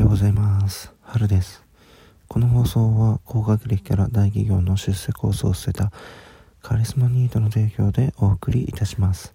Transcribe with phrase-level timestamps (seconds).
[0.00, 0.94] ようございます。
[1.02, 1.62] 春です。
[2.26, 5.92] この放送は高学歴から大企業の出世コースを捨てた
[6.62, 9.34] カリスマニートの提供でお送りいたします。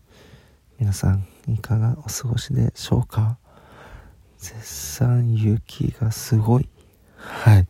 [0.80, 3.38] 皆さん、いかがお過ごしでしょうか？
[4.40, 6.68] 絶賛雪がすごい。
[7.16, 7.68] はい。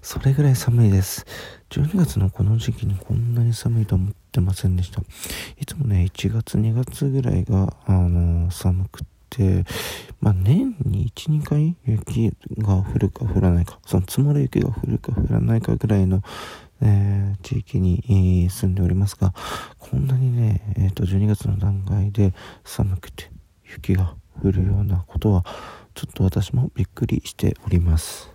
[0.00, 1.26] それぐらい寒いです。
[1.68, 5.02] 12月のこの時期にこんなに寒いと思ってませんでした。
[5.60, 9.13] いつもね、1月、2月ぐらいが、あの寒くて、
[10.20, 16.22] まあ、年に1、2回雪が降るか降らないか、その積もる雪が降るか降らないかぐらいの、
[16.80, 19.34] えー地域に、住んでおりますが、
[19.78, 22.32] こんなにね、えっ、と、12月の段階で
[22.64, 23.30] 寒くて
[23.64, 25.44] 雪が降るようなことは、
[25.94, 28.30] ちょっと私もびっくりしております。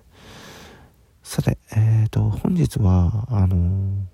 [1.23, 4.05] さて、えっ、と、本日は、あの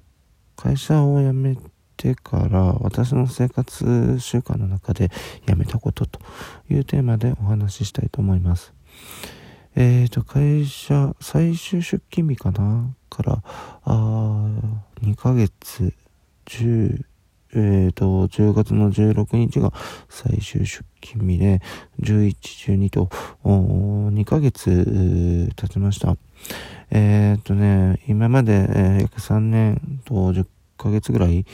[0.55, 1.74] 会社を辞めて
[2.13, 5.09] から私の生活習慣の中で
[5.47, 6.19] やめたことと
[6.69, 8.73] いうテーマでお話ししたいと思います。
[9.77, 12.93] えーと、会社最終出勤日かな？
[13.09, 13.43] から、
[13.83, 14.49] あ
[15.01, 15.93] 2ヶ月、
[16.45, 17.03] 10、
[17.53, 19.73] えーと、10月の16日が
[20.09, 21.61] 最終出勤日で、
[21.99, 22.35] 11、
[22.77, 23.09] 12と、
[23.43, 26.15] お2ヶ月経ちました。
[26.91, 30.45] えーっとね、今まで、えー約3年と10
[30.77, 31.45] ヶ月ぐらい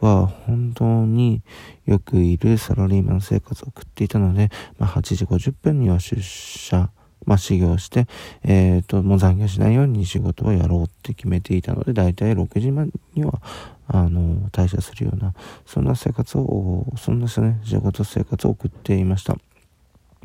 [0.00, 1.42] は本当に
[1.86, 6.90] よくいるサラリーマン生活を送っていたので、まあ、8時50分には出社、
[7.26, 8.06] まあ、始業して、
[8.42, 13.40] えーと、もう残業しないように仕事をやろうって決めていたので、だいたい6時前には、
[13.86, 15.34] あの、退社するような、
[15.66, 19.36] そんな生活を、そんなですね、仕事生活を送っていました。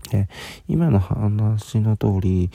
[0.09, 0.27] で
[0.67, 2.51] 今の話の通り、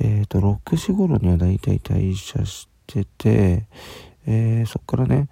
[0.00, 3.66] えっ、と、6時頃にはだいたい退社してて、
[4.28, 5.28] えーそこからね、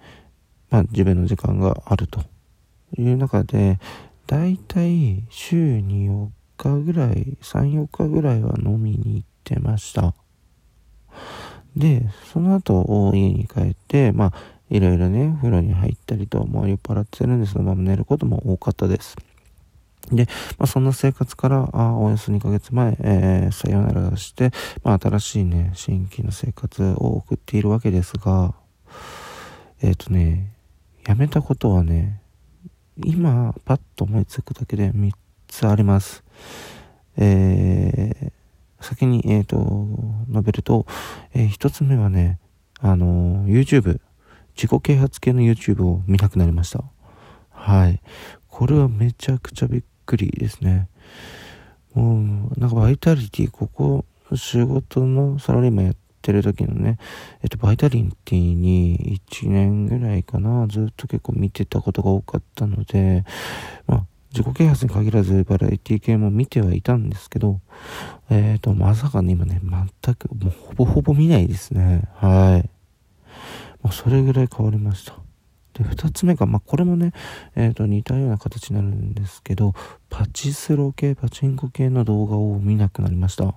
[0.71, 2.21] まあ自分の時間があると
[2.97, 3.79] いう中で、
[4.25, 10.13] だいたい週に4日ぐらい、3、4日ぐらいは飲みに行ってました。
[11.75, 14.33] で、その後、家に帰って、まあ、
[14.69, 19.15] いろいろね、風呂に入ったりと、もう酔っ払ってるんですけど、ま、寝ることも多かったです。
[20.11, 24.51] で、まあ、そんな生活から、あおよそ2ヶ月前、えーさよならして、
[24.83, 28.55] まあ、新しいね、新規の生活を送っているわけですが、
[29.81, 30.53] えっ、とね、
[31.05, 32.21] やめたことはね、
[33.03, 35.11] 今、パッと思いつくだけで3
[35.47, 36.23] つあります。
[37.17, 38.31] えー
[38.79, 39.87] 先に、えっ、と、
[40.29, 40.85] 述べると、
[41.33, 42.39] えー一つ目はね、
[42.79, 43.99] あの YouTube、
[44.55, 46.83] 自己啓発系の YouTube を見なくなりました。
[47.49, 48.01] はい。
[48.47, 50.89] これはめちゃくちゃびっくりですね。
[51.93, 54.05] もう、なんかバイタリティ、ここ、
[54.35, 56.97] 仕事のサラリーマンやっててる時のね、
[57.41, 63.23] えっと、バイタリティに1年ぐらいかな、ずっと結構見てたことが多かったので、
[63.87, 67.59] まあ、自己啓発に限らずバラエティ系も見てはいたんですけど、
[68.29, 72.03] えっ、と、まさかね、今ね、全く、もうほぼほぼ見ないですね。
[72.15, 72.69] はい。
[73.81, 75.15] もうそれぐらい変わりました。
[75.73, 77.13] で、二つ目が、まあ、これもね、
[77.55, 79.73] えっ、と、似たような形になるんですけど、
[80.09, 83.55] パチスロ系、パチンコ系の動画を見なくなりました。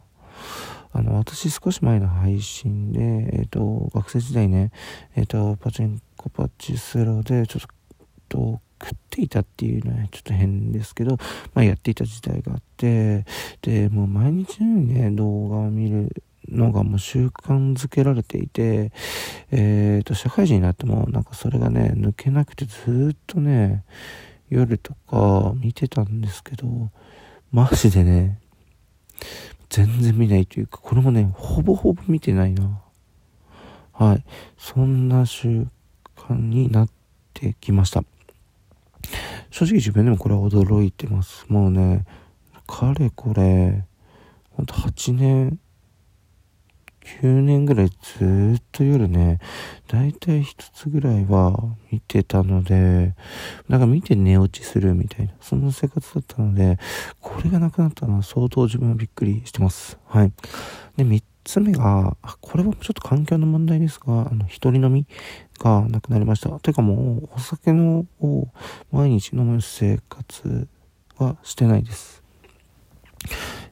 [0.92, 4.72] あの、私少し前の配信で、えっ、と、学生時代ね、
[5.14, 7.68] えっ、と、パチンコ、パチスロで、ちょっ
[8.28, 11.18] と、食っていたっていうのはちょっと変ですけど、
[11.52, 13.26] まあ、やっていた時代があって、
[13.60, 18.90] で、もう毎日のようにね、動画を見るのがもう習慣づけられていて、
[19.50, 23.84] えっ、と、社会人になってもなんかそれがね、抜けなくてずっとね、
[24.48, 26.90] 夜とか見てたんですけど、
[27.52, 28.40] マジでね、
[29.70, 32.82] 全然見ないというか、これもね、ほぼほぼ見てないな。
[33.92, 34.24] はい。
[34.58, 35.68] そんな習
[36.16, 36.88] 慣になっ
[37.32, 38.02] てきました。
[39.50, 41.46] 正直自分でもこれは驚いてます。
[41.48, 42.04] もうね、
[42.66, 43.84] かれこれ、
[44.50, 45.60] ほんと8年、
[47.04, 49.38] 9年ぐらいずっと夜ね、
[49.88, 51.54] だいたい一つぐらいは
[51.90, 53.14] 見てたので、
[53.68, 56.78] なんか見て寝落ちするみたいな、そんな生活だったので、
[57.20, 59.98] これがなくなったのは相当自分はびっくりしてます。
[60.06, 60.32] はい。
[60.96, 65.06] で、三つ目が、あこれはちょっと環境の問題ですが、あの、一人飲み
[65.58, 66.50] がなくなりました。
[66.60, 68.48] てかもう、お酒のを
[68.92, 70.68] 毎日飲む生活
[71.16, 72.22] はしてないです。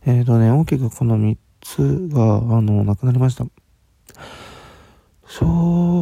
[0.06, 3.46] えっ、ー、とね、大きくこの3つが、あの、なくなりました。
[5.26, 5.44] 正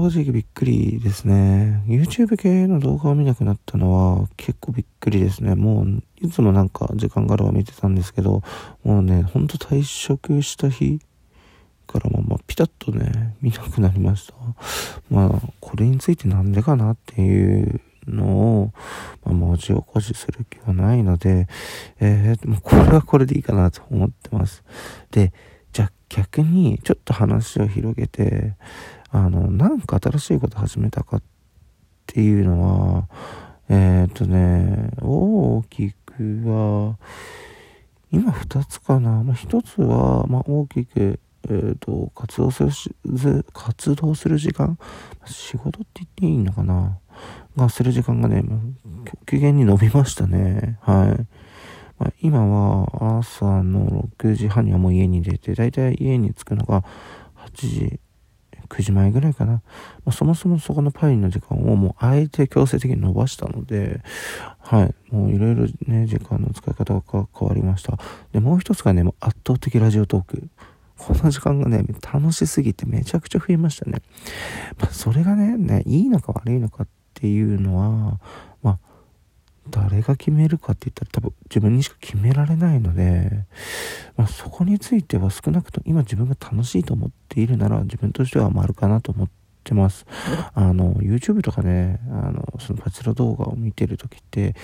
[0.06, 1.82] 直びっくりですね。
[1.88, 5.56] YouTube 系の動画を見なくなったのは結構びっくりですね。
[5.56, 8.42] もう、いつもなんか時間があれば見てたんですけど、
[8.84, 11.00] もうね、ほんと退職した日
[11.86, 14.34] からも、まあ、ピタッとね、見なくなりました。
[15.10, 18.72] まあ、これについてなんでかなっていうのを、
[19.24, 21.48] まあ、文字起こしする気はないので、
[22.00, 24.64] えー、もうこれはこれでいいかなと思ってます。
[25.10, 25.32] で、
[25.72, 28.54] じゃあ逆にちょっと話を広げて、
[29.10, 31.22] あの、なんか新しいこと始めたかっ
[32.06, 33.08] ていうのは、
[33.68, 36.98] えー、っとね、大きくは、
[38.12, 39.22] 今2つかな。
[39.22, 42.94] まあ、1つは、まあ、大きく、えー、と、活動するし、
[43.52, 44.78] 活動する時間？
[45.26, 46.98] 仕事って言っていいのかな？
[47.56, 48.44] がする時間がね、
[49.04, 50.78] 極限に伸びましたね。
[50.82, 51.26] はい。
[51.98, 56.84] まあ、今は朝の6時半にはもう家に出て、だいたい家に着くのが
[57.36, 58.00] 8時、
[58.68, 59.52] 9時前ぐらいかな。
[59.52, 59.60] ま
[60.06, 64.02] あ、そもそもそこのパインの時間をもうあえて強制的に伸ばしたので、
[64.58, 64.94] はい。
[65.10, 67.98] もういろいろね、時間の使い方が変わりました。
[68.32, 70.48] で、もう一つがね、圧倒的ラジオトーク。
[70.98, 74.02] この時間がね、楽しすぎてめちゃくちゃ増えましたね。
[74.78, 78.20] まあ、それがね、ね、いいのか悪いのかってっていうのは、
[78.62, 78.78] まあ、
[79.70, 83.30] 誰が決めるかって言ったら多分自分にしか決められないので、
[84.16, 89.28] まあ、そこについては少なくとも今自分が楽しいと思っているなら自分としては丸かなと思っ
[89.64, 90.06] てます。
[90.54, 94.54] あの、YouTube とかね、あの、そのパチラ動画を見てる時って、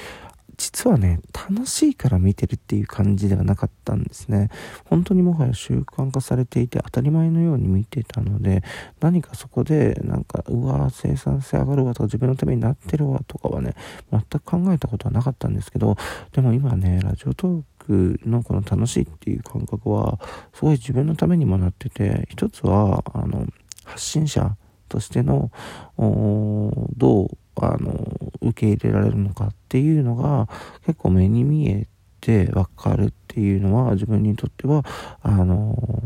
[0.57, 4.51] 実はね、楽しいから見てるっていう感じではなかったんですね。
[4.85, 8.63] 本当にもはや習慣化されていて当たり前のように見てたので、
[9.01, 13.75] 何かそこでなんか、うわ生産性上がるわとか自分のためになってるわとかはね、
[14.11, 15.97] 全く考えたことはなかったんですけど、
[16.33, 20.21] でも今ね、ラジオトークのこの楽しいっていう感覚は、
[20.55, 23.47] すごい自分のためにもなってて、一つは、あの、
[23.85, 24.57] 発信者
[24.89, 25.51] としての、
[26.97, 28.12] どうあの、
[28.43, 30.49] 受け入れられるのかっていうのが
[30.87, 31.87] 結構目に見え
[32.21, 34.85] てわかるっていうのは自分にとっては、
[35.23, 36.03] あの、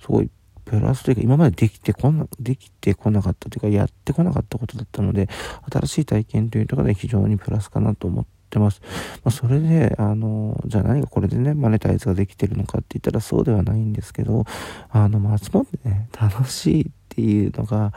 [0.00, 0.30] すごい
[0.64, 5.28] プラスというか今までできてこな、できてこなかったというかやってこなかったことだったので、
[5.70, 8.82] 新しい体験というところで非常にプラスかなと思ってます。
[9.24, 14.44] まあ、それで、あの、じゃあ何がこれでね、マネタイズができてるのかって言ったらそうではないんですけど、
[14.90, 17.94] あの、松本でね、楽しいっていうのが、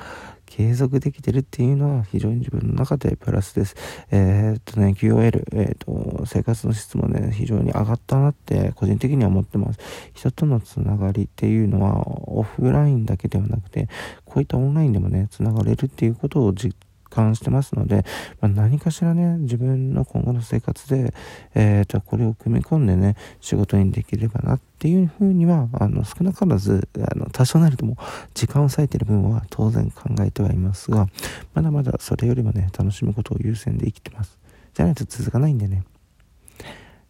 [0.52, 3.76] 継続できてるっていうのは非常に自分の中でプラスです。
[4.12, 9.80] えー、っとね、QOL、えー、っと、生活の質もね、非常に上がったなって個人的には思ってます。
[10.14, 13.88] 人とのつながりっていうのはオフラインだけではなくて、
[14.26, 16.76] こういったオンラインでもね、つながれるっていうことを実
[17.12, 18.04] 感してますので、
[18.40, 21.14] まあ、何かしらね、自分の今後の生活で、
[21.54, 27.98] えっ、ー、と、これを組み込んでね、仕事にできればなっていうふうには、あの、少なからず、あの、多少なりとも
[28.34, 31.08] 時間を割いてる分は当然考えてはいますが、
[31.54, 34.40] まだまだそれよりもね、楽しむことを優先で生きてます。
[34.74, 35.84] じゃないと続かないんでね。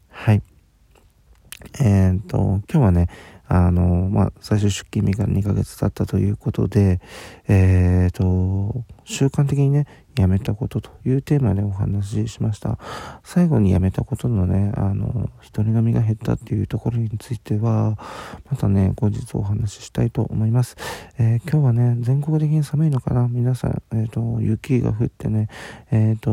[0.09, 0.41] はい。
[1.79, 3.07] えっ、ー、と、今日はね、
[3.53, 7.01] あの、まあ、最初出勤日が2ヶ月経ったということで、
[7.49, 9.87] えっ、ー、と、習慣的にね、
[10.17, 12.79] やめたことというテーマでお話ししました。
[13.25, 17.97] 最後にやめたことのね、あの、一人飲みが減ったっていうところについては、
[18.49, 20.77] またね、後日お話ししたいと思います。
[21.17, 23.27] えー、今日はね、全国的に寒いのかな？
[23.27, 25.49] 皆さん、えっ、ー、と、雪が降ってね、
[25.91, 26.31] えっ、と、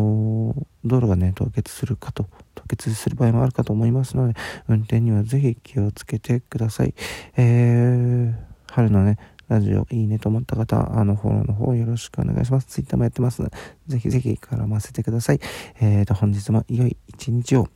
[0.84, 2.28] 道路がね、凍結するかと
[2.68, 4.34] 結する場合もあるかと思いますので、
[4.68, 6.94] 運転にはぜひ気をつけてください。
[7.36, 9.18] えー、春のね、
[9.48, 12.66] ラジオいいねと思った方、あの、フォローの方よろしくお願いします。
[12.66, 13.56] ツイッターもやってますので、
[13.86, 15.40] ぜひぜひ絡ませてください。
[15.80, 17.68] えーと、本日も良い一日を。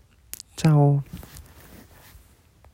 [0.56, 1.02] チャオ